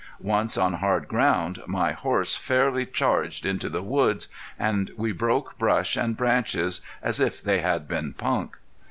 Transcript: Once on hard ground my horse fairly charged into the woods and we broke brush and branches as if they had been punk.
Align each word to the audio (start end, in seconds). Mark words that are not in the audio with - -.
Once 0.23 0.57
on 0.57 0.73
hard 0.73 1.07
ground 1.07 1.61
my 1.67 1.91
horse 1.91 2.35
fairly 2.35 2.87
charged 2.87 3.45
into 3.45 3.69
the 3.69 3.83
woods 3.83 4.29
and 4.57 4.89
we 4.97 5.11
broke 5.11 5.55
brush 5.59 5.95
and 5.95 6.17
branches 6.17 6.81
as 7.03 7.19
if 7.19 7.39
they 7.39 7.59
had 7.59 7.87
been 7.87 8.11
punk. 8.11 8.57